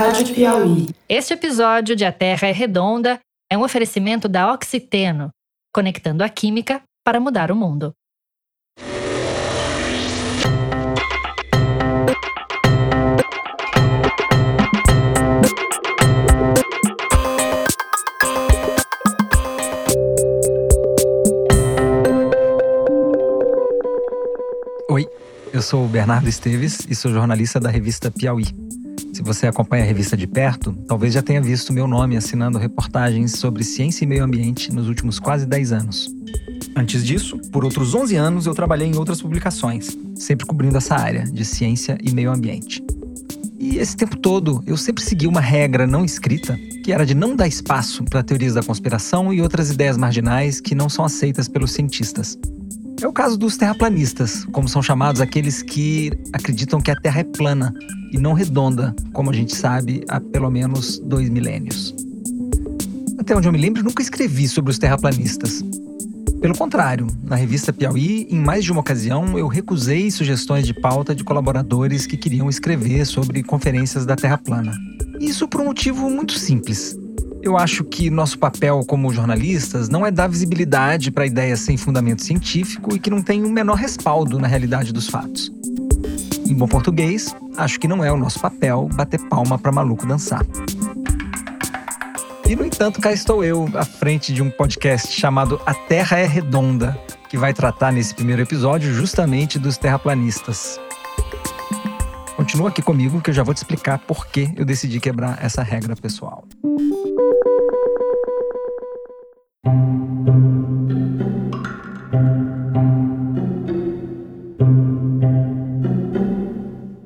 [0.00, 0.86] Rádio Piauí.
[1.06, 3.20] Este episódio de A Terra é Redonda
[3.52, 5.28] é um oferecimento da Oxiteno,
[5.74, 7.92] conectando a química para mudar o mundo.
[24.88, 25.06] Oi,
[25.52, 28.69] eu sou o Bernardo Esteves e sou jornalista da revista Piauí.
[29.20, 33.32] Se você acompanha a revista de perto, talvez já tenha visto meu nome assinando reportagens
[33.32, 36.08] sobre ciência e meio ambiente nos últimos quase 10 anos.
[36.74, 41.24] Antes disso, por outros 11 anos eu trabalhei em outras publicações, sempre cobrindo essa área
[41.24, 42.82] de ciência e meio ambiente.
[43.58, 47.36] E esse tempo todo eu sempre segui uma regra não escrita, que era de não
[47.36, 51.72] dar espaço para teorias da conspiração e outras ideias marginais que não são aceitas pelos
[51.72, 52.38] cientistas.
[53.02, 57.24] É o caso dos terraplanistas, como são chamados aqueles que acreditam que a Terra é
[57.24, 57.72] plana
[58.12, 61.94] e não redonda, como a gente sabe há pelo menos dois milênios.
[63.18, 65.64] Até onde eu me lembro, nunca escrevi sobre os terraplanistas.
[66.42, 71.14] Pelo contrário, na revista Piauí, em mais de uma ocasião, eu recusei sugestões de pauta
[71.14, 74.74] de colaboradores que queriam escrever sobre conferências da Terra plana.
[75.18, 76.98] Isso por um motivo muito simples.
[77.42, 82.22] Eu acho que nosso papel como jornalistas não é dar visibilidade para ideias sem fundamento
[82.22, 85.50] científico e que não têm o um menor respaldo na realidade dos fatos.
[86.46, 90.44] Em bom português, acho que não é o nosso papel bater palma para maluco dançar.
[92.46, 96.26] E no entanto, cá estou eu, à frente de um podcast chamado A Terra é
[96.26, 96.98] Redonda,
[97.30, 100.78] que vai tratar nesse primeiro episódio justamente dos terraplanistas.
[102.40, 105.62] Continua aqui comigo que eu já vou te explicar por que eu decidi quebrar essa
[105.62, 106.42] regra pessoal.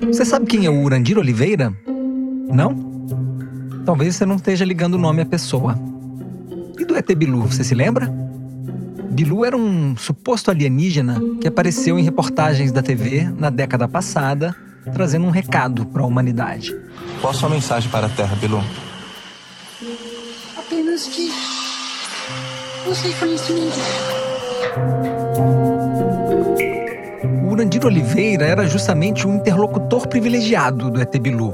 [0.06, 1.76] Você sabe quem é o Urandir Oliveira?
[2.52, 2.76] Não?
[3.84, 5.76] Talvez você não esteja ligando o nome à pessoa.
[6.78, 8.06] E do ET Bilu, você se lembra?
[9.10, 14.54] Bilu era um suposto alienígena que apareceu em reportagens da TV na década passada,
[14.93, 16.75] trazendo um recado para a humanidade.
[17.21, 18.62] Qual a sua mensagem para a Terra, Bilu?
[20.59, 21.31] Apenas que
[22.87, 23.78] você conhecimento.
[27.43, 31.53] O Urandir Oliveira era justamente o interlocutor privilegiado do ET Bilu.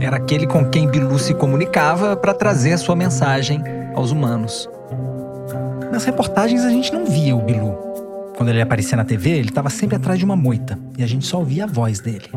[0.00, 3.62] Era aquele com quem Bilu se comunicava para trazer a sua mensagem
[3.94, 4.68] aos humanos.
[5.90, 7.91] Nas reportagens a gente não via o Bilu.
[8.42, 11.24] Quando ele aparecia na TV, ele estava sempre atrás de uma moita e a gente
[11.24, 12.28] só ouvia a voz dele.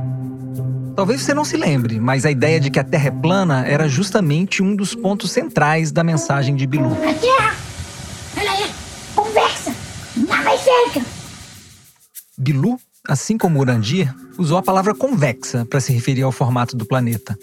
[0.95, 3.89] Talvez você não se lembre, mas a ideia de que a Terra é plana era
[3.89, 6.94] justamente um dos pontos centrais da mensagem de Bilu.
[6.94, 7.55] A Terra,
[8.38, 8.69] ela é
[9.15, 9.73] convexa,
[10.15, 11.01] nada é cerca.
[12.38, 17.35] Bilu, assim como Urandir, usou a palavra convexa para se referir ao formato do planeta.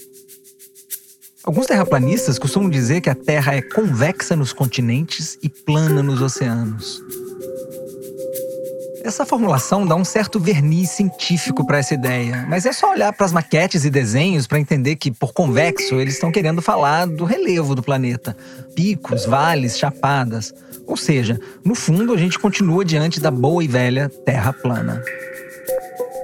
[1.43, 7.03] Alguns terraplanistas costumam dizer que a Terra é convexa nos continentes e plana nos oceanos.
[9.05, 13.27] Essa formulação dá um certo verniz científico para essa ideia, mas é só olhar para
[13.27, 17.75] as maquetes e desenhos para entender que, por convexo, eles estão querendo falar do relevo
[17.75, 18.37] do planeta:
[18.77, 20.55] picos, vales, chapadas.
[20.87, 25.03] Ou seja, no fundo, a gente continua diante da boa e velha Terra plana.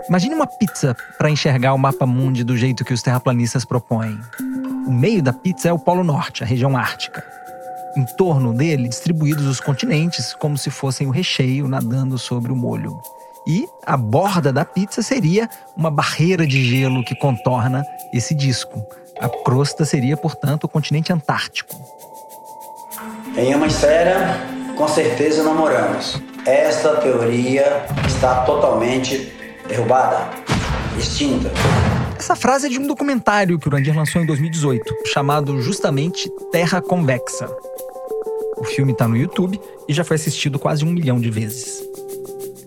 [0.08, 4.18] Imagine uma pizza para enxergar o mapa mundi do jeito que os terraplanistas propõem.
[4.86, 7.37] O meio da pizza é o Polo Norte, a região ártica
[7.96, 13.00] em torno dele distribuídos os continentes como se fossem o recheio nadando sobre o molho.
[13.46, 18.84] E a borda da pizza seria uma barreira de gelo que contorna esse disco.
[19.20, 21.74] A crosta seria, portanto, o continente antártico.
[23.36, 24.38] Em uma esfera,
[24.76, 26.20] com certeza não moramos.
[26.44, 29.32] Esta teoria está totalmente
[29.66, 30.28] derrubada,
[30.98, 31.50] extinta.
[32.18, 36.82] Essa frase é de um documentário que o Urandir lançou em 2018, chamado justamente Terra
[36.82, 37.48] Convexa.
[38.60, 41.82] O filme está no YouTube e já foi assistido quase um milhão de vezes.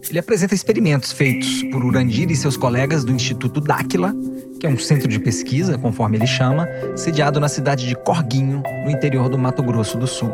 [0.09, 4.13] Ele apresenta experimentos feitos por Urandir e seus colegas do Instituto Dáquila,
[4.59, 8.91] que é um centro de pesquisa, conforme ele chama, sediado na cidade de Corguinho, no
[8.91, 10.33] interior do Mato Grosso do Sul.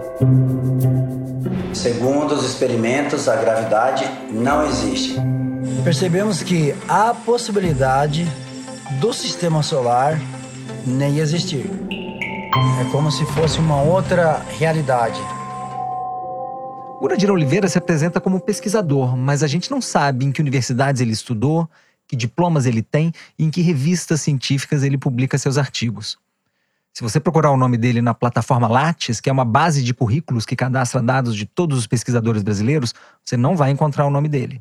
[1.74, 5.16] Segundo os experimentos, a gravidade não existe.
[5.84, 8.28] Percebemos que há possibilidade
[9.00, 10.20] do sistema solar
[10.86, 11.70] nem existir.
[12.82, 15.22] É como se fosse uma outra realidade.
[17.00, 21.12] Uradir Oliveira se apresenta como pesquisador, mas a gente não sabe em que universidades ele
[21.12, 21.70] estudou,
[22.08, 26.18] que diplomas ele tem e em que revistas científicas ele publica seus artigos.
[26.92, 30.44] Se você procurar o nome dele na plataforma Lattes, que é uma base de currículos
[30.44, 34.60] que cadastra dados de todos os pesquisadores brasileiros, você não vai encontrar o nome dele.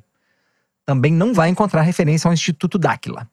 [0.84, 3.26] Também não vai encontrar referência ao Instituto Dáquila.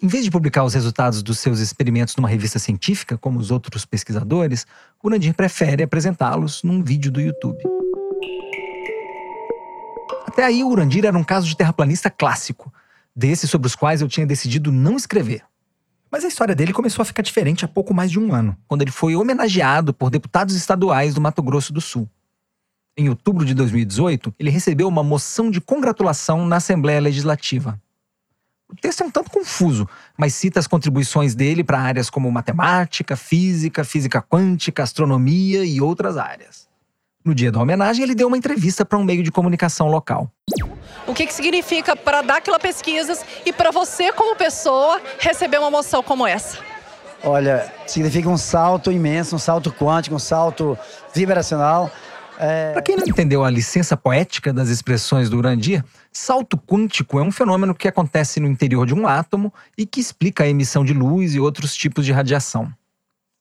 [0.00, 3.84] Em vez de publicar os resultados dos seus experimentos numa revista científica, como os outros
[3.84, 4.64] pesquisadores,
[5.02, 7.58] Urandir prefere apresentá-los num vídeo do YouTube.
[10.24, 12.72] Até aí, o Urandir era um caso de terraplanista clássico,
[13.14, 15.42] desses sobre os quais eu tinha decidido não escrever.
[16.08, 18.82] Mas a história dele começou a ficar diferente há pouco mais de um ano, quando
[18.82, 22.08] ele foi homenageado por deputados estaduais do Mato Grosso do Sul.
[22.96, 27.80] Em outubro de 2018, ele recebeu uma moção de congratulação na Assembleia Legislativa.
[28.70, 33.16] O texto é um tanto confuso, mas cita as contribuições dele para áreas como matemática,
[33.16, 36.68] física, física quântica, astronomia e outras áreas.
[37.24, 40.30] No dia da homenagem, ele deu uma entrevista para um meio de comunicação local.
[41.06, 46.02] O que, que significa para Dáquila Pesquisas e para você, como pessoa, receber uma moção
[46.02, 46.58] como essa?
[47.24, 50.78] Olha, significa um salto imenso, um salto quântico, um salto
[51.14, 51.90] vibracional.
[52.40, 52.72] É...
[52.72, 57.32] Para quem não entendeu a licença poética das expressões do Urandir, salto quântico é um
[57.32, 61.34] fenômeno que acontece no interior de um átomo e que explica a emissão de luz
[61.34, 62.72] e outros tipos de radiação.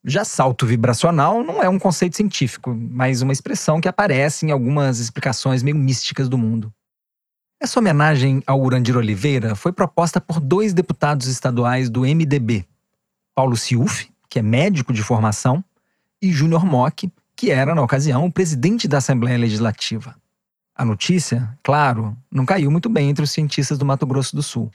[0.04, 5.00] Já salto vibracional não é um conceito científico, mas uma expressão que aparece em algumas
[5.00, 6.74] explicações meio místicas do mundo.
[7.60, 12.66] Essa homenagem ao Urandir Oliveira foi proposta por dois deputados estaduais do MDB,
[13.36, 15.64] Paulo Ciuf, que é médico de formação,
[16.22, 20.16] e Júnior Mock, que era, na ocasião, o presidente da Assembleia Legislativa.
[20.76, 24.72] A notícia, claro, não caiu muito bem entre os cientistas do Mato Grosso do Sul.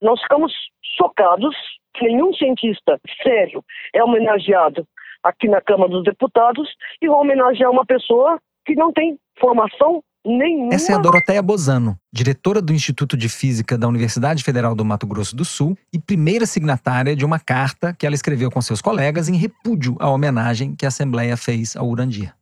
[0.00, 0.52] Nós ficamos
[0.96, 1.54] chocados
[1.94, 3.62] que nenhum cientista sério
[3.94, 4.86] é homenageado
[5.22, 6.68] aqui na Câmara dos Deputados
[7.00, 10.74] e vai homenagear uma pessoa que não tem formação nenhuma.
[10.74, 15.06] Essa é a Doroteia Bozano, diretora do Instituto de Física da Universidade Federal do Mato
[15.06, 19.28] Grosso do Sul e primeira signatária de uma carta que ela escreveu com seus colegas
[19.28, 22.34] em repúdio à homenagem que a Assembleia fez ao Urandir.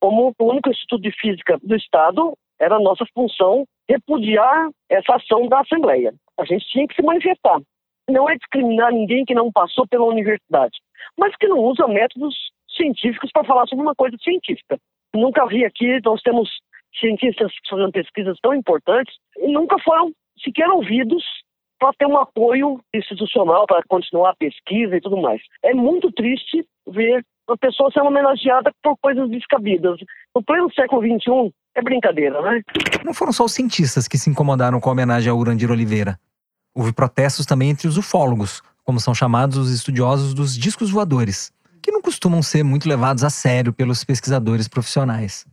[0.00, 5.60] Como o único Instituto de Física do Estado, era nossa função repudiar essa ação da
[5.60, 6.14] Assembleia.
[6.38, 7.60] A gente tinha que se manifestar.
[8.08, 10.78] Não é discriminar ninguém que não passou pela universidade,
[11.18, 12.34] mas que não usa métodos
[12.76, 14.78] científicos para falar sobre uma coisa científica.
[15.14, 16.48] Nunca vi aqui, nós temos
[16.98, 20.12] cientistas fazendo pesquisas tão importantes e nunca foram
[20.42, 21.22] sequer ouvidos
[21.78, 25.40] para ter um apoio institucional para continuar a pesquisa e tudo mais.
[25.62, 29.98] É muito triste ver uma pessoa sendo homenageada por coisas descabidas.
[30.34, 32.60] No pleno século XXI, é brincadeira, né?
[33.04, 36.18] Não foram só os cientistas que se incomodaram com a homenagem ao Urandir Oliveira.
[36.74, 41.52] Houve protestos também entre os ufólogos, como são chamados os estudiosos dos discos voadores,
[41.82, 45.46] que não costumam ser muito levados a sério pelos pesquisadores profissionais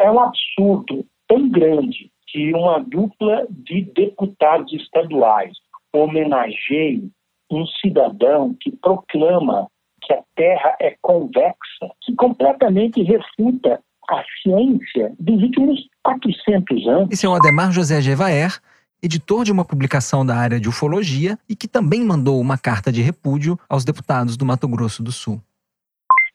[0.00, 5.52] é um absurdo tão grande que uma dupla de deputados estaduais
[5.92, 7.10] homenageie
[7.50, 9.66] um cidadão que proclama
[10.02, 17.08] que a Terra é convexa, que completamente refuta a ciência dos últimos 400 anos.
[17.10, 18.60] Esse é o Ademar José Gevaer,
[19.02, 23.02] editor de uma publicação da área de ufologia e que também mandou uma carta de
[23.02, 25.40] repúdio aos deputados do Mato Grosso do Sul.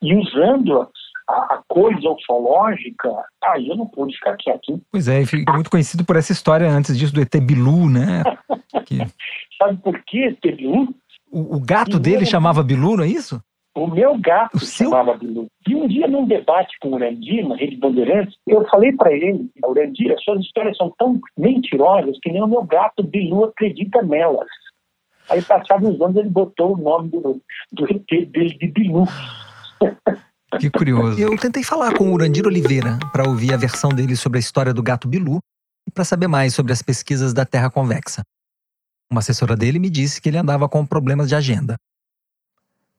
[0.01, 0.89] E usando
[1.27, 3.09] a, coisa ufológica,
[3.43, 4.81] aí eu não pude ficar quieto.
[4.91, 8.23] Pois é, fica muito conhecido por essa história antes disso do ET Bilu, né?
[8.85, 8.97] que...
[9.57, 10.93] Sabe por que ET Bilu?
[11.31, 13.41] O, o gato dele chamava Bilu, não é isso?
[13.75, 14.89] O meu gato o seu...
[14.89, 15.47] chamava Bilu.
[15.67, 19.49] E um dia, num debate com o Urandir, na Rede Bandeirantes, eu falei para ele,
[19.65, 24.47] Urandir, as suas histórias são tão mentirosas que nem o meu gato Bilu acredita nelas.
[25.29, 27.41] Aí, passados uns anos, ele botou o nome do,
[27.71, 29.05] do ET dele de Bilu.
[30.59, 31.19] Que curioso.
[31.19, 34.73] Eu tentei falar com o Urandir Oliveira para ouvir a versão dele sobre a história
[34.73, 35.39] do gato Bilu
[35.87, 38.23] e para saber mais sobre as pesquisas da Terra Convexa.
[39.09, 41.75] Uma assessora dele me disse que ele andava com problemas de agenda.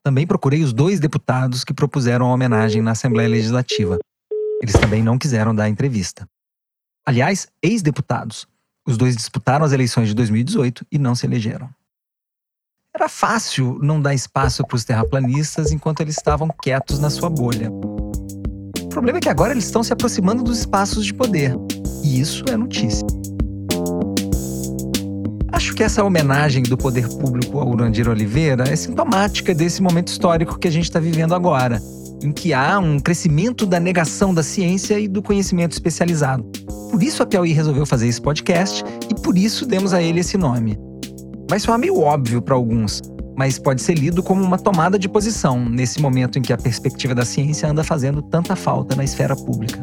[0.02, 3.98] Também procurei os dois deputados que propuseram a homenagem na Assembleia Legislativa.
[4.62, 6.28] Eles também não quiseram dar entrevista.
[7.04, 8.46] Aliás, ex-deputados.
[8.86, 11.68] Os dois disputaram as eleições de 2018 e não se elegeram.
[12.98, 17.70] Era fácil não dar espaço para os terraplanistas enquanto eles estavam quietos na sua bolha.
[17.70, 21.54] O problema é que agora eles estão se aproximando dos espaços de poder.
[22.02, 23.06] E isso é notícia.
[25.52, 30.58] Acho que essa homenagem do poder público ao Urandir Oliveira é sintomática desse momento histórico
[30.58, 31.82] que a gente está vivendo agora,
[32.22, 36.44] em que há um crescimento da negação da ciência e do conhecimento especializado.
[36.90, 40.38] Por isso a Piauí resolveu fazer esse podcast e por isso demos a ele esse
[40.38, 40.85] nome.
[41.48, 43.00] Vai soar meio óbvio para alguns,
[43.36, 47.14] mas pode ser lido como uma tomada de posição nesse momento em que a perspectiva
[47.14, 49.78] da ciência anda fazendo tanta falta na esfera pública.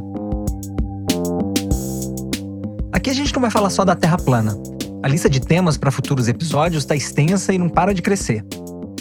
[2.91, 4.57] Aqui a gente não vai falar só da Terra plana.
[5.01, 8.45] A lista de temas para futuros episódios está extensa e não para de crescer.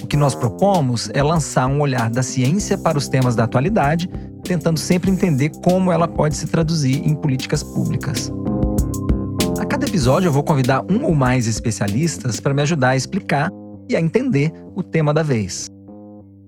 [0.01, 4.09] O que nós propomos é lançar um olhar da ciência para os temas da atualidade,
[4.45, 8.31] tentando sempre entender como ela pode se traduzir em políticas públicas
[9.93, 13.51] episódio eu vou convidar um ou mais especialistas para me ajudar a explicar
[13.91, 15.67] e a entender o tema da vez.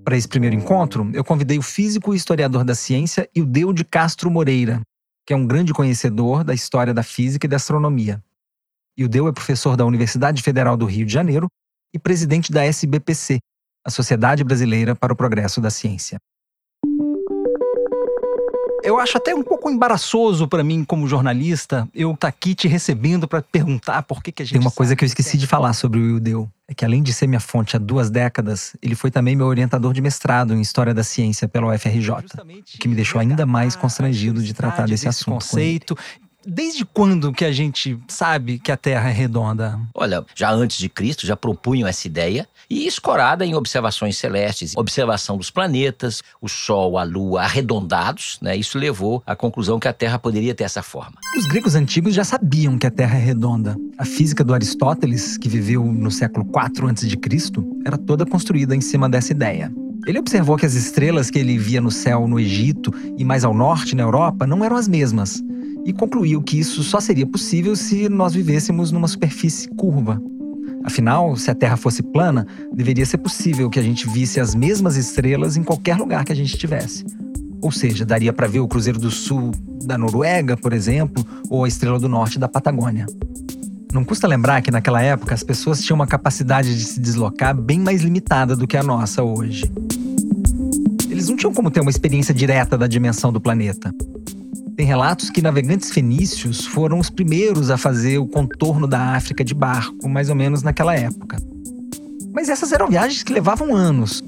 [0.02, 4.30] Para esse primeiro encontro, eu convidei o físico e historiador da ciência Ildeu de Castro
[4.30, 4.80] Moreira,
[5.26, 8.24] que é um grande conhecedor da história da física e da astronomia.
[8.96, 11.46] Ildeu é professor da Universidade Federal do Rio de Janeiro
[11.92, 13.40] e presidente da SBPC,
[13.86, 16.18] a Sociedade Brasileira para o Progresso da Ciência
[18.84, 22.68] eu acho até um pouco embaraçoso para mim, como jornalista, eu estar tá aqui te
[22.68, 24.52] recebendo para perguntar por que, que a gente.
[24.52, 26.48] Tem uma coisa que eu esqueci de falar sobre o Ildeu.
[26.68, 29.92] É que além de ser minha fonte há duas décadas, ele foi também meu orientador
[29.92, 32.10] de mestrado em História da Ciência pela UFRJ,
[32.78, 35.34] que me deixou ainda mais constrangido de tratar desse assunto.
[35.34, 35.96] Conceito
[36.46, 39.80] Desde quando que a gente sabe que a Terra é redonda?
[39.94, 45.38] Olha, já antes de Cristo já propunham essa ideia e escorada em observações celestes, observação
[45.38, 48.56] dos planetas, o Sol, a Lua arredondados, né?
[48.56, 51.16] Isso levou à conclusão que a Terra poderia ter essa forma.
[51.36, 53.76] Os gregos antigos já sabiam que a Terra é redonda.
[53.98, 57.08] A física do Aristóteles, que viveu no século 4 a.C.,
[57.86, 59.72] era toda construída em cima dessa ideia.
[60.06, 63.54] Ele observou que as estrelas que ele via no céu no Egito e mais ao
[63.54, 65.42] norte na Europa não eram as mesmas
[65.84, 70.20] e concluiu que isso só seria possível se nós vivêssemos numa superfície curva.
[70.82, 74.96] Afinal, se a Terra fosse plana, deveria ser possível que a gente visse as mesmas
[74.96, 77.04] estrelas em qualquer lugar que a gente estivesse.
[77.60, 79.50] Ou seja, daria para ver o Cruzeiro do Sul
[79.84, 83.06] da Noruega, por exemplo, ou a Estrela do Norte da Patagônia.
[83.94, 87.78] Não custa lembrar que naquela época as pessoas tinham uma capacidade de se deslocar bem
[87.78, 89.70] mais limitada do que a nossa hoje.
[91.08, 93.94] Eles não tinham como ter uma experiência direta da dimensão do planeta.
[94.76, 99.54] Tem relatos que navegantes fenícios foram os primeiros a fazer o contorno da África de
[99.54, 101.36] barco, mais ou menos naquela época.
[102.32, 104.22] Mas essas eram viagens que levavam anos.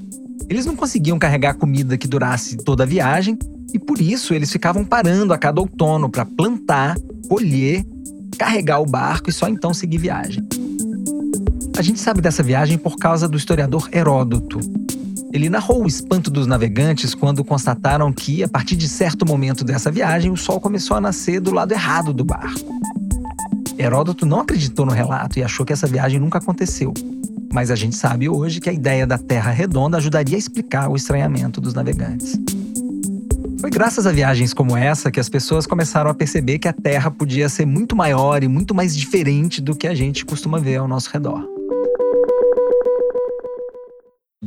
[0.49, 3.37] Eles não conseguiam carregar comida que durasse toda a viagem
[3.73, 6.95] e por isso eles ficavam parando a cada outono para plantar,
[7.27, 7.85] colher,
[8.37, 10.47] carregar o barco e só então seguir viagem.
[11.77, 14.59] A gente sabe dessa viagem por causa do historiador Heródoto,
[15.31, 19.91] ele narrou o espanto dos navegantes quando constataram que, a partir de certo momento dessa
[19.91, 22.77] viagem, o sol começou a nascer do lado errado do barco.
[23.77, 26.93] Heródoto não acreditou no relato e achou que essa viagem nunca aconteceu.
[27.51, 30.95] Mas a gente sabe hoje que a ideia da Terra redonda ajudaria a explicar o
[30.95, 32.39] estranhamento dos navegantes.
[33.59, 37.11] Foi graças a viagens como essa que as pessoas começaram a perceber que a Terra
[37.11, 40.87] podia ser muito maior e muito mais diferente do que a gente costuma ver ao
[40.87, 41.56] nosso redor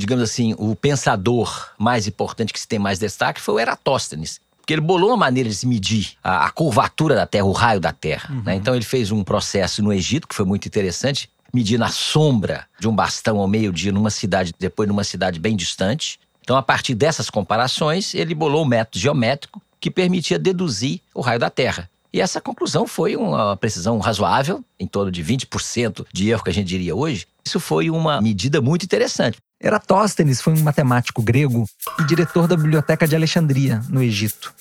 [0.01, 4.41] digamos assim, o pensador mais importante que se tem mais destaque foi o Eratóstenes.
[4.59, 7.81] Porque ele bolou uma maneira de se medir a, a curvatura da Terra, o raio
[7.81, 8.33] da Terra.
[8.33, 8.43] Uhum.
[8.43, 8.55] Né?
[8.55, 12.89] Então ele fez um processo no Egito que foi muito interessante, medindo a sombra de
[12.89, 16.19] um bastão ao meio-dia numa cidade, depois numa cidade bem distante.
[16.43, 21.39] Então, a partir dessas comparações, ele bolou um método geométrico que permitia deduzir o raio
[21.39, 21.89] da Terra.
[22.13, 26.53] E essa conclusão foi uma precisão razoável, em torno de 20% de erro que a
[26.53, 27.27] gente diria hoje.
[27.45, 29.39] Isso foi uma medida muito interessante.
[29.63, 34.55] Eratóstenes foi um matemático grego e diretor da Biblioteca de Alexandria, no Egito.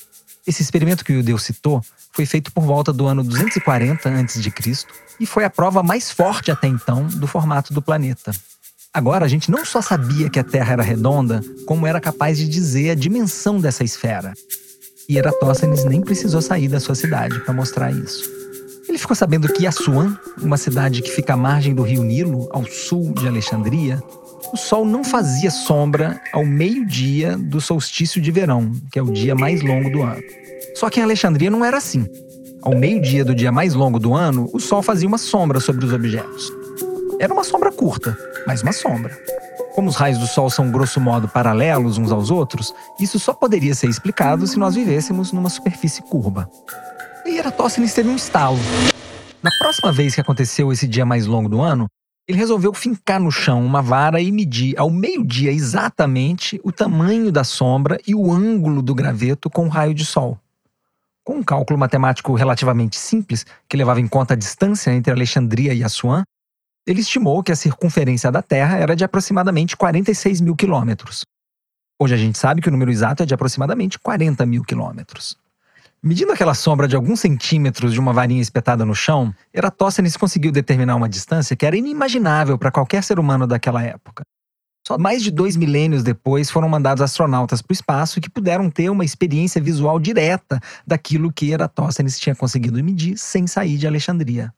[0.46, 4.86] Esse experimento que o Judeu citou foi feito por volta do ano 240 a.C.
[5.18, 8.32] e foi a prova mais forte até então do formato do planeta.
[8.94, 12.50] Agora, a gente não só sabia que a Terra era redonda, como era capaz de
[12.50, 14.34] dizer a dimensão dessa esfera.
[15.08, 18.30] E Eratóstenes nem precisou sair da sua cidade para mostrar isso.
[18.88, 22.66] Ele ficou sabendo que Assuan, uma cidade que fica à margem do rio Nilo, ao
[22.66, 24.04] sul de Alexandria,
[24.54, 29.36] o sol não fazia sombra ao meio-dia do solstício de verão, que é o dia
[29.36, 30.22] mais longo do ano.
[30.76, 32.06] Só que em Alexandria não era assim.
[32.62, 35.94] Ao meio-dia do dia mais longo do ano, o sol fazia uma sombra sobre os
[35.94, 36.52] objetos.
[37.20, 38.18] Era uma sombra curta,
[38.48, 39.18] mas uma sombra.
[39.76, 43.74] Como os raios do sol são grosso modo paralelos uns aos outros, isso só poderia
[43.74, 46.50] ser explicado se nós vivêssemos numa superfície curva.
[47.26, 48.58] E Eratóstenes teve um estalo.
[49.42, 51.88] Na próxima vez que aconteceu esse dia mais longo do ano,
[52.30, 57.44] ele resolveu fincar no chão uma vara e medir ao meio-dia exatamente o tamanho da
[57.44, 60.40] sombra e o ângulo do graveto com o raio de sol.
[61.24, 65.84] Com um cálculo matemático relativamente simples, que levava em conta a distância entre Alexandria e
[65.84, 66.22] Assuã,
[66.86, 71.26] ele estimou que a circunferência da Terra era de aproximadamente 46 mil quilômetros.
[72.00, 75.36] Hoje a gente sabe que o número exato é de aproximadamente 40 mil quilômetros.
[76.02, 80.96] Medindo aquela sombra de alguns centímetros de uma varinha espetada no chão, Eratóstenes conseguiu determinar
[80.96, 84.24] uma distância que era inimaginável para qualquer ser humano daquela época.
[84.88, 88.90] Só mais de dois milênios depois foram mandados astronautas para o espaço que puderam ter
[88.90, 94.54] uma experiência visual direta daquilo que Eratóstenes tinha conseguido medir sem sair de Alexandria.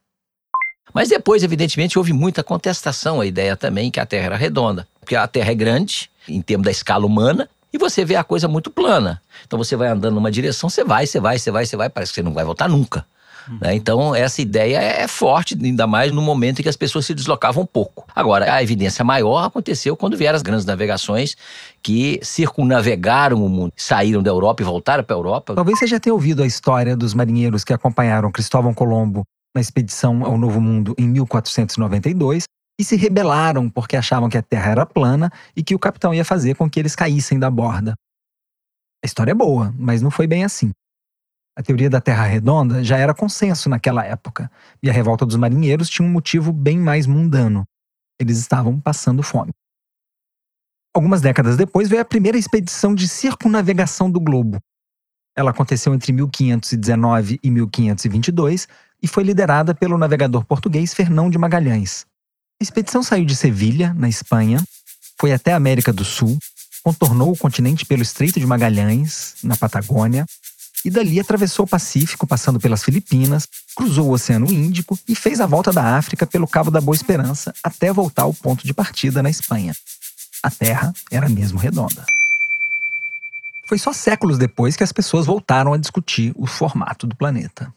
[0.94, 4.88] Mas depois, evidentemente, houve muita contestação à ideia também que a Terra era redonda.
[5.00, 8.48] Porque a Terra é grande, em termos da escala humana, e você vê a coisa
[8.48, 9.22] muito plana.
[9.46, 12.12] Então você vai andando numa direção, você vai, você vai, você vai, você vai, parece
[12.12, 13.06] que você não vai voltar nunca.
[13.60, 13.76] Né?
[13.76, 17.66] Então, essa ideia é forte, ainda mais no momento em que as pessoas se deslocavam
[17.66, 18.06] pouco.
[18.16, 21.36] Agora, a evidência maior aconteceu quando vieram as grandes navegações
[21.82, 25.56] que circunnavegaram o mundo, saíram da Europa e voltaram para a Europa.
[25.56, 29.24] Talvez você já tenha ouvido a história dos marinheiros que acompanharam Cristóvão Colombo
[29.56, 32.44] na expedição ao Novo Mundo em 1492
[32.82, 36.26] e se rebelaram porque achavam que a Terra era plana e que o capitão ia
[36.26, 37.94] fazer com que eles caíssem da borda.
[39.04, 40.72] A história é boa, mas não foi bem assim.
[41.56, 44.50] A teoria da Terra redonda já era consenso naquela época,
[44.82, 47.66] e a revolta dos marinheiros tinha um motivo bem mais mundano.
[48.20, 49.52] Eles estavam passando fome.
[50.92, 54.58] Algumas décadas depois veio a primeira expedição de circunnavegação do globo.
[55.38, 58.68] Ela aconteceu entre 1519 e 1522
[59.04, 62.10] e foi liderada pelo navegador português Fernão de Magalhães.
[62.62, 64.64] A expedição saiu de Sevilha, na Espanha,
[65.20, 66.38] foi até a América do Sul,
[66.84, 70.28] contornou o continente pelo Estreito de Magalhães, na Patagônia,
[70.86, 75.48] e dali atravessou o Pacífico, passando pelas Filipinas, cruzou o Oceano Índico e fez a
[75.48, 79.30] volta da África pelo Cabo da Boa Esperança até voltar ao ponto de partida na
[79.32, 79.74] Espanha.
[80.44, 82.06] A Terra era mesmo redonda.
[83.66, 87.74] Foi só séculos depois que as pessoas voltaram a discutir o formato do planeta.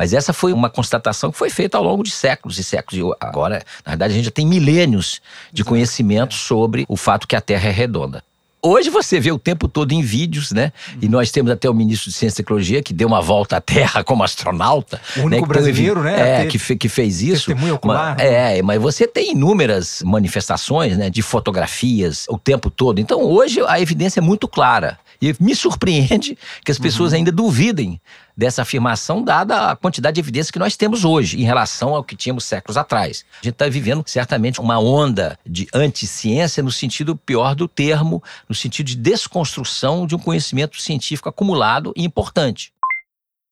[0.00, 2.98] Mas essa foi uma constatação que foi feita ao longo de séculos e séculos.
[2.98, 5.20] E agora, na verdade, a gente já tem milênios
[5.52, 8.24] de conhecimento sobre o fato que a Terra é redonda.
[8.62, 10.72] Hoje você vê o tempo todo em vídeos, né?
[11.02, 13.60] E nós temos até o ministro de Ciência e Tecnologia que deu uma volta à
[13.60, 14.98] Terra como astronauta.
[15.18, 15.48] O único né?
[15.48, 16.44] brasileiro, né?
[16.44, 17.48] É, que, fe, que fez isso.
[17.48, 18.16] Testemunha ocular.
[18.16, 21.10] Mas, é, mas você tem inúmeras manifestações, né?
[21.10, 23.00] De fotografias o tempo todo.
[23.00, 24.98] Então hoje a evidência é muito clara.
[25.20, 27.18] E me surpreende que as pessoas uhum.
[27.18, 28.00] ainda duvidem
[28.34, 32.16] dessa afirmação, dada a quantidade de evidência que nós temos hoje em relação ao que
[32.16, 33.24] tínhamos séculos atrás.
[33.34, 38.54] A gente está vivendo certamente uma onda de anti-ciência no sentido pior do termo, no
[38.54, 42.72] sentido de desconstrução de um conhecimento científico acumulado e importante.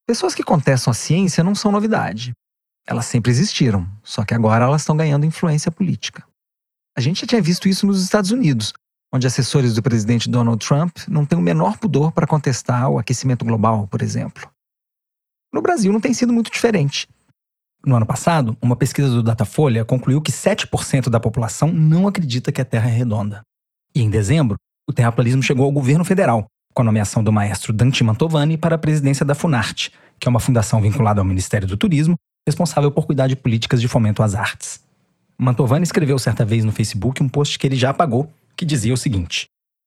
[0.06, 2.32] Pessoas que contestam a ciência não são novidade.
[2.87, 6.25] Elas sempre existiram, só que agora elas estão ganhando influência política.
[6.96, 8.72] A gente já tinha visto isso nos Estados Unidos,
[9.12, 13.44] onde assessores do presidente Donald Trump não têm o menor pudor para contestar o aquecimento
[13.44, 14.49] global, por exemplo.
[15.52, 17.08] No Brasil não tem sido muito diferente.
[17.84, 22.60] No ano passado, uma pesquisa do Datafolha concluiu que 7% da população não acredita que
[22.60, 23.40] a Terra é redonda.
[23.94, 28.04] E em dezembro, o terraplanismo chegou ao governo federal, com a nomeação do maestro Dante
[28.04, 32.16] Mantovani para a presidência da Funarte, que é uma fundação vinculada ao Ministério do Turismo,
[32.47, 34.80] responsável por cuidar de políticas de fomento às artes.
[35.38, 38.97] Mantovani escreveu certa vez no Facebook um post que ele já apagou, que dizia o
[38.97, 39.47] seguinte: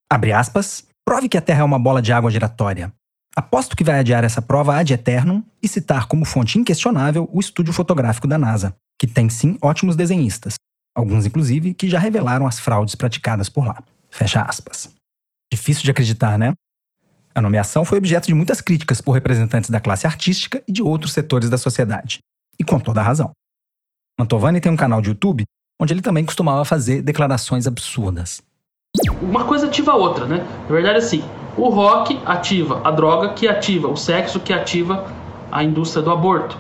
[0.10, 2.92] abre aspas, prove que a Terra é uma bola de água giratória.
[3.36, 7.74] Aposto que vai adiar essa prova ad eternum e citar como fonte inquestionável o estúdio
[7.74, 10.56] fotográfico da NASA, que tem sim ótimos desenhistas,
[10.96, 13.82] alguns inclusive que já revelaram as fraudes praticadas por lá.
[14.10, 14.94] Fecha aspas.
[15.52, 16.54] Difícil de acreditar, né?
[17.34, 21.14] A nomeação foi objeto de muitas críticas por representantes da classe artística e de outros
[21.14, 22.20] setores da sociedade.
[22.60, 23.32] E com toda a razão.
[24.20, 25.46] Mantovani tem um canal de YouTube
[25.82, 28.42] onde ele também costumava fazer declarações absurdas.
[29.22, 30.46] Uma coisa ativa a outra, né?
[30.68, 31.24] Na verdade, assim,
[31.56, 35.06] o rock ativa a droga, que ativa o sexo, que ativa
[35.52, 36.58] a indústria do aborto.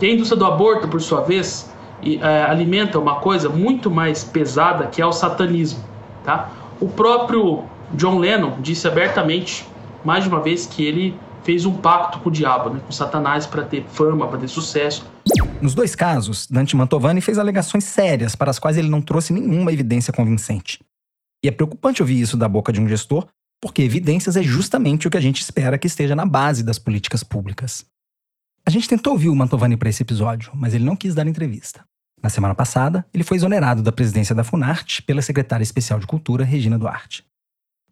[0.00, 1.72] E a indústria do aborto, por sua vez,
[2.04, 5.82] é, alimenta uma coisa muito mais pesada, que é o satanismo,
[6.24, 6.50] tá?
[6.80, 7.62] O próprio
[7.94, 9.66] John Lennon disse abertamente,
[10.04, 13.46] mais de uma vez, que ele fez um pacto com o diabo, né, com Satanás,
[13.46, 15.06] para ter fama, para ter sucesso.
[15.60, 19.72] Nos dois casos, Dante Mantovani fez alegações sérias para as quais ele não trouxe nenhuma
[19.72, 20.78] evidência convincente.
[21.42, 23.26] E é preocupante ouvir isso da boca de um gestor,
[23.60, 27.24] porque evidências é justamente o que a gente espera que esteja na base das políticas
[27.24, 27.84] públicas.
[28.64, 31.84] A gente tentou ouvir o Mantovani para esse episódio, mas ele não quis dar entrevista.
[32.22, 36.44] Na semana passada, ele foi exonerado da presidência da Funarte pela secretária especial de Cultura,
[36.44, 37.24] Regina Duarte.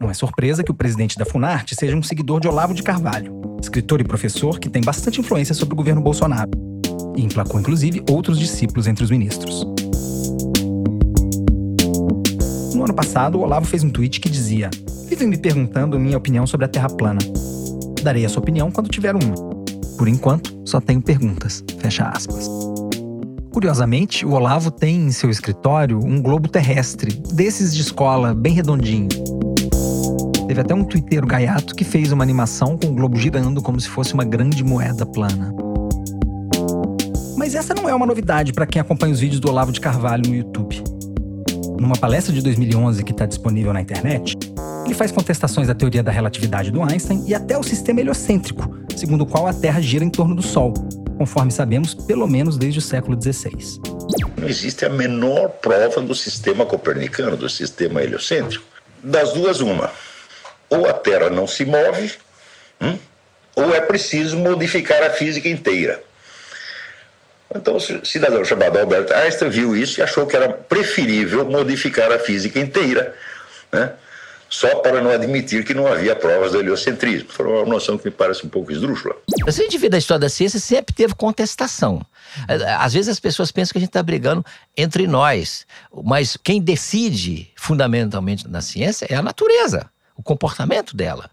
[0.01, 3.35] Não é surpresa que o presidente da Funarte seja um seguidor de Olavo de Carvalho,
[3.61, 6.51] escritor e professor que tem bastante influência sobre o governo Bolsonaro,
[7.17, 9.67] e emplacou inclusive outros discípulos entre os ministros.
[12.81, 14.71] No ano passado, o Olavo fez um tweet que dizia:
[15.07, 17.19] Vivem me perguntando minha opinião sobre a Terra plana.
[18.03, 19.35] Darei a sua opinião quando tiver uma.
[19.99, 21.63] Por enquanto, só tenho perguntas.
[21.79, 22.49] Fecha aspas.
[23.53, 29.09] Curiosamente, o Olavo tem em seu escritório um globo terrestre, desses de escola, bem redondinho.
[30.49, 33.91] Teve até um twitteiro gaiato que fez uma animação com o globo girando como se
[33.91, 35.55] fosse uma grande moeda plana.
[37.37, 40.27] Mas essa não é uma novidade para quem acompanha os vídeos do Olavo de Carvalho
[40.27, 40.83] no YouTube.
[41.81, 44.37] Numa palestra de 2011 que está disponível na internet,
[44.85, 49.23] ele faz contestações à teoria da relatividade do Einstein e até ao sistema heliocêntrico, segundo
[49.23, 50.75] o qual a Terra gira em torno do Sol,
[51.17, 53.81] conforme sabemos pelo menos desde o século XVI.
[54.37, 58.67] Não existe a menor prova do sistema copernicano, do sistema heliocêntrico.
[59.03, 59.91] Das duas, uma.
[60.69, 62.13] Ou a Terra não se move,
[62.79, 62.99] hum,
[63.57, 66.03] ou é preciso modificar a física inteira.
[67.55, 72.19] Então, o cidadão chamado Albert Einstein viu isso e achou que era preferível modificar a
[72.19, 73.15] física inteira,
[73.73, 73.93] né?
[74.51, 77.29] só para não admitir que não havia provas do heliocentrismo.
[77.31, 79.15] Foi uma noção que me parece um pouco esdrúxula.
[79.49, 82.05] Se a gente vê da história da ciência, sempre teve contestação.
[82.79, 84.45] Às vezes as pessoas pensam que a gente está brigando
[84.77, 85.65] entre nós,
[86.05, 91.31] mas quem decide fundamentalmente na ciência é a natureza, o comportamento dela.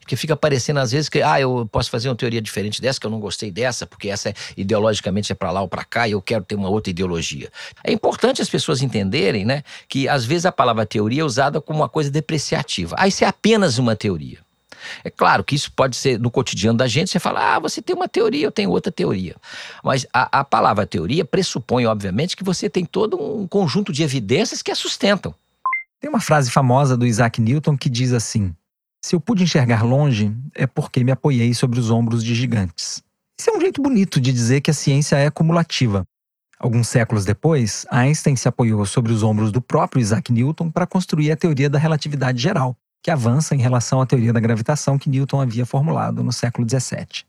[0.00, 3.06] Porque fica parecendo às vezes que, ah, eu posso fazer uma teoria diferente dessa, que
[3.06, 6.12] eu não gostei dessa, porque essa é, ideologicamente é para lá ou para cá e
[6.12, 7.50] eu quero ter uma outra ideologia.
[7.84, 11.80] É importante as pessoas entenderem, né, que às vezes a palavra teoria é usada como
[11.80, 12.96] uma coisa depreciativa.
[12.98, 14.38] Ah, isso é apenas uma teoria.
[15.04, 17.94] É claro que isso pode ser no cotidiano da gente, você fala, ah, você tem
[17.94, 19.36] uma teoria, eu tenho outra teoria.
[19.84, 24.62] Mas a, a palavra teoria pressupõe, obviamente, que você tem todo um conjunto de evidências
[24.62, 25.34] que a sustentam.
[26.00, 28.54] Tem uma frase famosa do Isaac Newton que diz assim:
[29.02, 33.02] Se eu pude enxergar longe, é porque me apoiei sobre os ombros de gigantes.
[33.38, 36.04] Isso é um jeito bonito de dizer que a ciência é cumulativa.
[36.58, 41.32] Alguns séculos depois, Einstein se apoiou sobre os ombros do próprio Isaac Newton para construir
[41.32, 45.40] a teoria da relatividade geral, que avança em relação à teoria da gravitação que Newton
[45.40, 47.24] havia formulado no século XVII.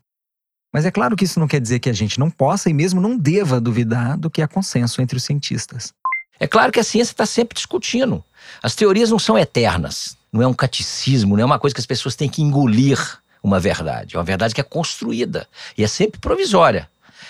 [0.74, 3.00] Mas é claro que isso não quer dizer que a gente não possa e mesmo
[3.00, 5.94] não deva duvidar do que há consenso entre os cientistas.
[6.38, 8.22] É claro que a ciência está sempre discutindo.
[8.62, 10.18] As teorias não são eternas.
[10.32, 12.98] Não é um catecismo, não é uma coisa que as pessoas têm que engolir
[13.44, 14.16] uma verdade.
[14.16, 16.90] É uma verdade que é construída e é sempre provisória.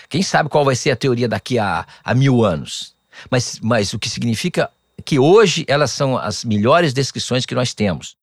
[0.10, 2.94] Quem sabe qual vai ser a teoria daqui a, a mil anos?
[3.30, 4.70] Mas, mas o que significa
[5.06, 8.16] que hoje elas são as melhores descrições que nós temos.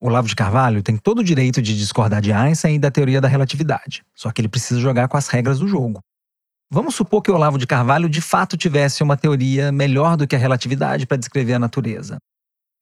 [0.00, 3.28] Olavo de Carvalho tem todo o direito de discordar de Einstein e da teoria da
[3.28, 6.00] relatividade, só que ele precisa jogar com as regras do jogo.
[6.70, 10.38] Vamos supor que Olavo de Carvalho de fato tivesse uma teoria melhor do que a
[10.38, 12.18] relatividade para descrever a natureza.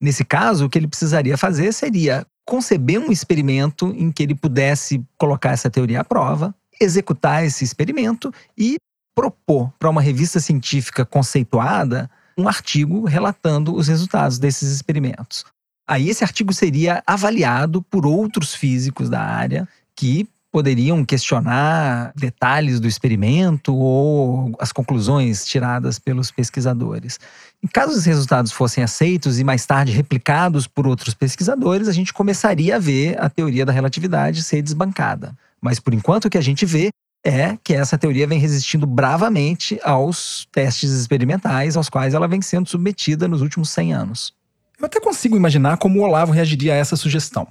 [0.01, 5.03] Nesse caso, o que ele precisaria fazer seria conceber um experimento em que ele pudesse
[5.17, 8.77] colocar essa teoria à prova, executar esse experimento e
[9.15, 15.45] propor para uma revista científica conceituada um artigo relatando os resultados desses experimentos.
[15.87, 22.87] Aí esse artigo seria avaliado por outros físicos da área que poderiam questionar detalhes do
[22.87, 27.19] experimento ou as conclusões tiradas pelos pesquisadores.
[27.61, 32.13] Em caso os resultados fossem aceitos e mais tarde replicados por outros pesquisadores, a gente
[32.13, 35.35] começaria a ver a teoria da relatividade ser desbancada.
[35.59, 36.87] Mas por enquanto o que a gente vê
[37.21, 42.69] é que essa teoria vem resistindo bravamente aos testes experimentais aos quais ela vem sendo
[42.69, 44.33] submetida nos últimos 100 anos.
[44.79, 47.45] Eu até consigo imaginar como o Olavo reagiria a essa sugestão.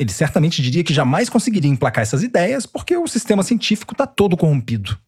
[0.00, 4.34] Ele certamente diria que jamais conseguiria emplacar essas ideias porque o sistema científico está todo
[4.34, 4.98] corrompido.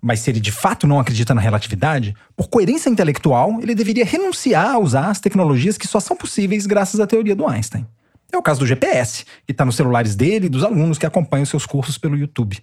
[0.00, 4.70] Mas se ele de fato não acredita na relatividade, por coerência intelectual, ele deveria renunciar
[4.70, 7.86] a usar as tecnologias que só são possíveis graças à teoria do Einstein.
[8.32, 11.44] É o caso do GPS, que está nos celulares dele e dos alunos que acompanham
[11.44, 12.58] seus cursos pelo YouTube.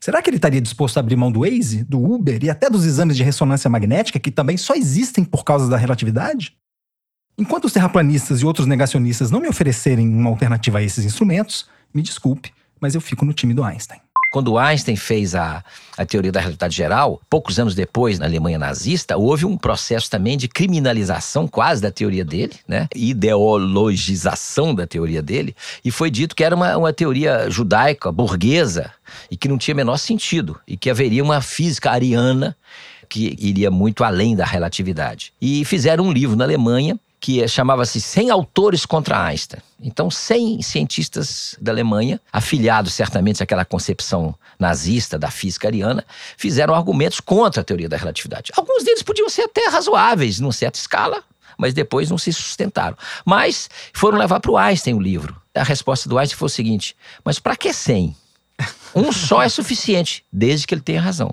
[0.00, 2.86] Será que ele estaria disposto a abrir mão do Waze, do Uber e até dos
[2.86, 6.56] exames de ressonância magnética que também só existem por causa da relatividade?
[7.38, 12.02] Enquanto os terraplanistas e outros negacionistas não me oferecerem uma alternativa a esses instrumentos, me
[12.02, 14.00] desculpe, mas eu fico no time do Einstein.
[14.32, 15.62] Quando Einstein fez a,
[15.96, 20.38] a teoria da realidade geral, poucos anos depois, na Alemanha nazista, houve um processo também
[20.38, 22.88] de criminalização quase da teoria dele, né?
[22.94, 28.90] ideologização da teoria dele, e foi dito que era uma, uma teoria judaica, burguesa,
[29.30, 32.56] e que não tinha menor sentido, e que haveria uma física ariana
[33.10, 35.34] que iria muito além da relatividade.
[35.42, 39.62] E fizeram um livro na Alemanha que chamava-se 100 autores contra Einstein.
[39.80, 46.04] Então, 100 cientistas da Alemanha, afiliados certamente àquela concepção nazista da física ariana,
[46.36, 48.50] fizeram argumentos contra a teoria da relatividade.
[48.56, 51.22] Alguns deles podiam ser até razoáveis, numa certa escala,
[51.56, 52.96] mas depois não se sustentaram.
[53.24, 55.40] Mas foram levar para o Einstein o livro.
[55.54, 58.16] A resposta do Einstein foi o seguinte: mas para que 100?
[58.96, 61.32] Um só é suficiente, desde que ele tenha razão.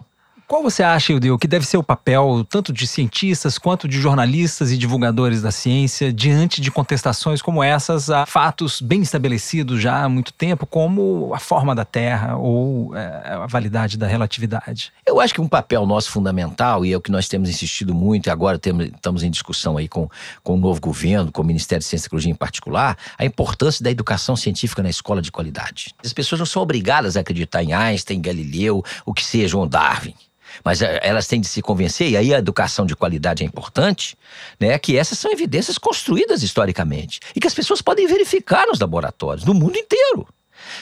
[0.49, 4.71] Qual você acha, Ildeu, que deve ser o papel tanto de cientistas quanto de jornalistas
[4.71, 10.09] e divulgadores da ciência diante de contestações como essas a fatos bem estabelecidos já há
[10.09, 14.91] muito tempo, como a forma da Terra ou é, a validade da relatividade?
[15.05, 18.25] Eu acho que um papel nosso fundamental, e é o que nós temos insistido muito,
[18.25, 20.09] e agora temos, estamos em discussão aí com,
[20.41, 23.83] com o novo governo, com o Ministério de Ciência e Tecnologia em particular, a importância
[23.83, 25.93] da educação científica na escola de qualidade.
[26.03, 30.15] As pessoas não são obrigadas a acreditar em Einstein, Galileu, o que seja, ou Darwin.
[30.63, 34.17] Mas eh, elas têm de se convencer, e aí a educação de qualidade é importante,
[34.59, 39.45] né, que essas são evidências construídas historicamente e que as pessoas podem verificar nos laboratórios,
[39.45, 40.27] no mundo inteiro.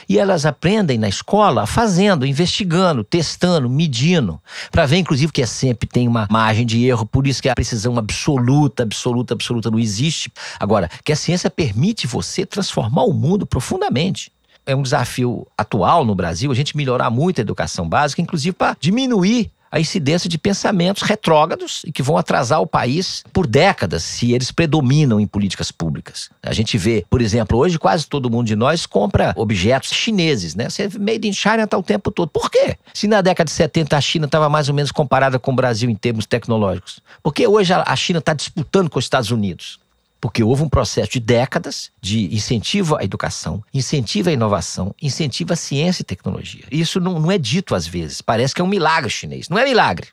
[0.08, 4.40] E elas aprendem na escola fazendo, investigando, testando, medindo,
[4.72, 7.54] para ver, inclusive, que é sempre tem uma margem de erro, por isso que a
[7.54, 10.32] precisão absoluta, absoluta, absoluta não existe.
[10.58, 14.32] Agora, que a ciência permite você transformar o mundo profundamente.
[14.66, 18.76] é um desafio atual no Brasil a gente melhorar muito a educação básica, inclusive para
[18.78, 24.32] diminuir a incidência de pensamentos retrógrados e que vão atrasar o país por décadas se
[24.32, 26.30] eles predominam em políticas públicas.
[26.42, 30.68] A gente vê, por exemplo, hoje quase todo mundo de nós compra objetos chineses, né?
[30.68, 32.28] Você made in China tá o tempo todo.
[32.28, 32.76] Por quê?
[32.94, 35.90] Se na década de 70 a China estava mais ou menos comparada com o Brasil
[35.90, 37.00] em termos tecnológicos.
[37.22, 39.78] Porque hoje a China está disputando com os Estados Unidos?
[40.20, 45.56] Porque houve um processo de décadas de incentivo à educação, incentivo à inovação, incentivo à
[45.56, 46.64] ciência e tecnologia.
[46.70, 48.20] Isso não, não é dito às vezes.
[48.20, 49.48] Parece que é um milagre chinês.
[49.48, 50.08] Não é milagre.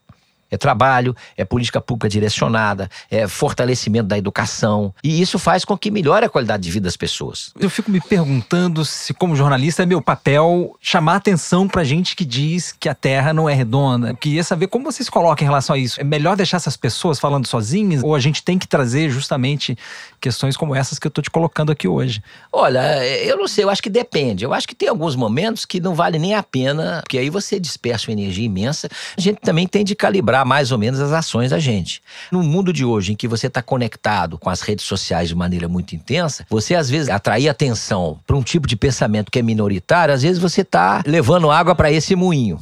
[0.50, 4.94] É trabalho, é política pública direcionada, é fortalecimento da educação.
[5.04, 7.52] E isso faz com que melhore a qualidade de vida das pessoas.
[7.60, 12.24] Eu fico me perguntando se, como jornalista, é meu papel chamar atenção pra gente que
[12.24, 14.10] diz que a Terra não é redonda.
[14.10, 16.00] Eu queria saber como você se coloca em relação a isso.
[16.00, 19.78] É melhor deixar essas pessoas falando sozinhas ou a gente tem que trazer justamente
[20.20, 22.22] questões como essas que eu tô te colocando aqui hoje?
[22.52, 24.44] Olha, eu não sei, eu acho que depende.
[24.44, 27.60] Eu acho que tem alguns momentos que não vale nem a pena, porque aí você
[27.60, 28.90] dispersa uma energia imensa.
[29.18, 32.02] A gente também tem de calibrar mais ou menos as ações da gente.
[32.32, 35.68] No mundo de hoje, em que você está conectado com as redes sociais de maneira
[35.68, 40.14] muito intensa, você às vezes atrair atenção para um tipo de pensamento que é minoritário,
[40.14, 42.60] às vezes você está levando água para esse moinho.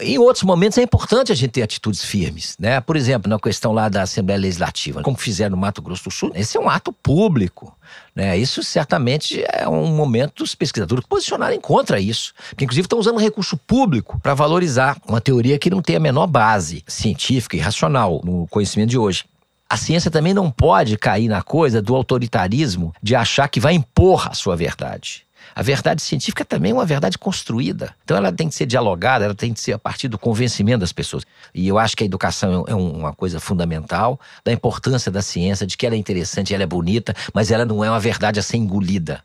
[0.00, 2.80] Em outros momentos é importante a gente ter atitudes firmes, né?
[2.80, 6.30] Por exemplo, na questão lá da Assembleia Legislativa, como fizeram no Mato Grosso do Sul,
[6.34, 7.76] esse é um ato público,
[8.14, 8.36] né?
[8.36, 13.56] Isso certamente é um momento dos pesquisadores posicionarem contra isso, porque inclusive estão usando recurso
[13.56, 18.46] público para valorizar uma teoria que não tem a menor base científica e racional no
[18.48, 19.24] conhecimento de hoje.
[19.70, 24.26] A ciência também não pode cair na coisa do autoritarismo de achar que vai impor
[24.28, 25.27] a sua verdade.
[25.58, 27.92] A verdade científica também é uma verdade construída.
[28.04, 30.92] Então ela tem que ser dialogada, ela tem que ser a partir do convencimento das
[30.92, 31.24] pessoas.
[31.52, 35.76] E eu acho que a educação é uma coisa fundamental, da importância da ciência, de
[35.76, 38.56] que ela é interessante, ela é bonita, mas ela não é uma verdade a ser
[38.56, 39.20] engolida.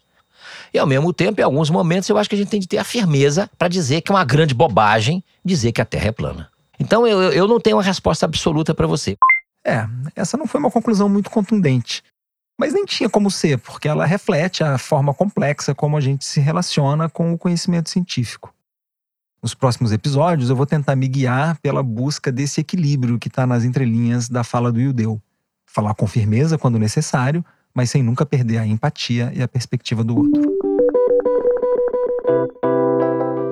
[0.73, 2.79] E ao mesmo tempo, em alguns momentos, eu acho que a gente tem de ter
[2.79, 6.49] a firmeza para dizer que é uma grande bobagem dizer que a Terra é plana.
[6.79, 9.15] Então eu, eu não tenho uma resposta absoluta para você.
[9.63, 12.01] É, essa não foi uma conclusão muito contundente.
[12.57, 16.39] Mas nem tinha como ser, porque ela reflete a forma complexa como a gente se
[16.39, 18.53] relaciona com o conhecimento científico.
[19.41, 23.65] Nos próximos episódios, eu vou tentar me guiar pela busca desse equilíbrio que está nas
[23.65, 25.21] entrelinhas da fala do Yudeu.
[25.65, 30.15] Falar com firmeza quando necessário, mas sem nunca perder a empatia e a perspectiva do
[30.15, 30.53] outro.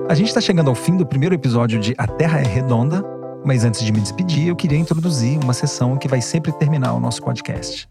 [0.08, 3.04] A gente está chegando ao fim do primeiro episódio de A Terra é Redonda,
[3.44, 7.00] mas antes de me despedir, eu queria introduzir uma sessão que vai sempre terminar o
[7.00, 7.88] nosso podcast.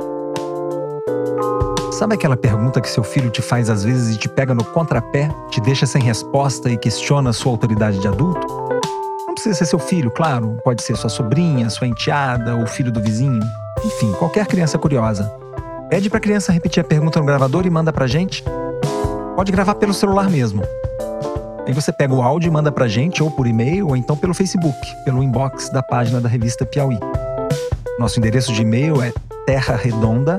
[1.93, 5.29] Sabe aquela pergunta que seu filho te faz às vezes e te pega no contrapé,
[5.51, 8.47] te deixa sem resposta e questiona sua autoridade de adulto?
[9.27, 13.01] Não precisa ser seu filho, claro, pode ser sua sobrinha, sua enteada ou filho do
[13.01, 13.43] vizinho.
[13.85, 15.31] Enfim, qualquer criança curiosa.
[15.91, 18.45] Pede para a criança repetir a pergunta no gravador e manda pra gente.
[19.37, 20.63] Pode gravar pelo celular mesmo.
[21.67, 24.35] Aí você pega o áudio e manda pra gente ou por e-mail ou então pelo
[24.35, 26.99] Facebook, pelo inbox da página da revista Piauí.
[27.99, 29.13] Nosso endereço de e-mail é
[29.51, 30.39] terraredonda@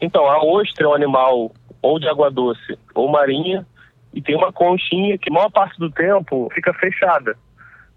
[0.00, 3.66] Então, a ostra é um animal ou de água doce ou marinha
[4.12, 7.36] e tem uma conchinha que a maior parte do tempo fica fechada.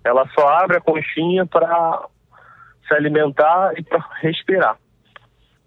[0.06, 2.06] Ela só abre a conchinha para
[2.88, 4.78] se alimentar e para respirar.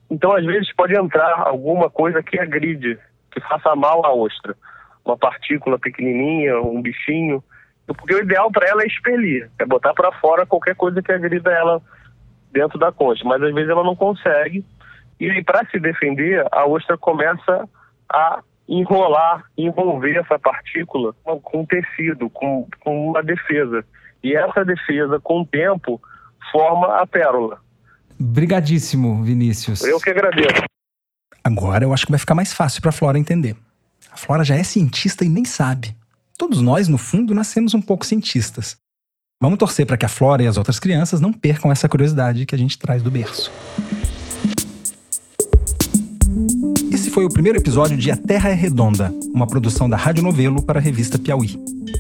[0.09, 2.96] Então, às vezes, pode entrar alguma coisa que agride,
[3.33, 4.57] que faça mal à ostra.
[5.05, 7.42] Uma partícula pequenininha, um bichinho.
[7.85, 11.51] Porque o ideal para ela é expelir, é botar para fora qualquer coisa que agrida
[11.51, 11.83] ela
[12.53, 13.24] dentro da concha.
[13.24, 14.64] Mas às vezes ela não consegue.
[15.18, 17.68] E aí, para se defender, a ostra começa
[18.09, 23.85] a enrolar, envolver essa partícula com tecido, com, com uma defesa.
[24.22, 26.00] E essa defesa, com o tempo,
[26.50, 27.61] forma a pérola.
[28.18, 29.83] Brigadíssimo, Vinícius.
[29.83, 30.64] Eu que agradeço.
[31.44, 33.57] Agora eu acho que vai ficar mais fácil para a Flora entender.
[34.11, 35.96] A Flora já é cientista e nem sabe.
[36.37, 38.76] Todos nós, no fundo, nascemos um pouco cientistas.
[39.40, 42.54] Vamos torcer para que a Flora e as outras crianças não percam essa curiosidade que
[42.54, 43.52] a gente traz do berço.
[46.92, 50.61] Esse foi o primeiro episódio de A Terra é Redonda, uma produção da Rádio Novelo
[50.62, 51.57] para a revista Piauí.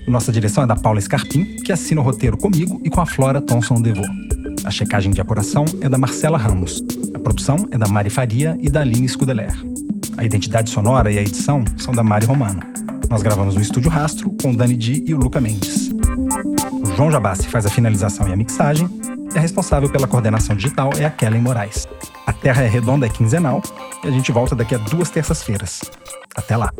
[0.06, 3.40] Nossa direção é da Paula Scarpim, que assina o roteiro comigo e com a Flora
[3.40, 4.04] Thomson Devô.
[4.64, 6.82] A checagem de apuração é da Marcela Ramos.
[7.14, 9.52] A produção é da Mari Faria e da Aline Scudeler.
[10.16, 12.60] A identidade sonora e a edição são da Mari Romano.
[13.08, 15.90] Nós gravamos no Estúdio Rastro com Dani Di e o Luca Mendes.
[15.90, 18.88] O João Jabassi faz a finalização e a mixagem,
[19.34, 21.86] e a responsável pela coordenação digital é a Kellen Moraes.
[22.26, 23.62] A Terra é Redonda é quinzenal
[24.04, 25.80] e a gente volta daqui a duas terças-feiras.
[26.34, 26.72] Até lá!